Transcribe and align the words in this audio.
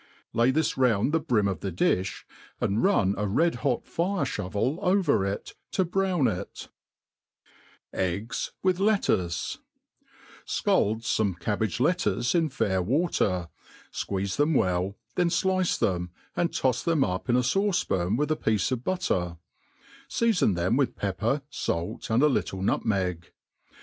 Lay 0.33 0.49
this 0.49 0.79
round 0.79 1.11
the 1.13 1.19
brim 1.19 1.47
of 1.47 1.59
the 1.59 1.71
di(h, 1.71 2.23
and 2.59 2.79
ruii 2.79 3.13
a 3.19 3.27
red 3.27 3.55
hot 3.61 3.85
fire 3.85 4.25
(hovel 4.25 4.79
over 4.81 5.19
it^ 5.19 5.53
to 5.73 5.85
brown 5.85 6.21
it4 6.25 6.69
Eggs 7.93 8.51
with 8.63 8.79
Lettuce* 8.79 9.59
SCALD 10.43 11.03
Tome 11.05 11.35
cabbage 11.35 11.79
lettuce 11.79 12.33
in 12.33 12.49
fair 12.49 12.81
winter, 12.81 13.49
fqueeze 13.93 14.39
tbeni 14.43 14.55
well, 14.57 14.97
then 15.13 15.29
flice 15.29 15.77
them, 15.77 16.09
and 16.35 16.49
tofs 16.51 16.83
them 16.83 17.03
up 17.03 17.29
in 17.29 17.35
a 17.35 17.41
fauce^paa 17.41 18.17
with 18.17 18.31
a 18.31 18.35
piece 18.35 18.71
of 18.71 18.83
butter; 18.83 19.37
feafon 20.09 20.55
them 20.55 20.77
with 20.77 20.95
pepper, 20.95 21.43
fait, 21.51 22.09
and 22.09 22.23
a 22.23 22.27
little 22.27 22.63
nutmeg. 22.63 23.27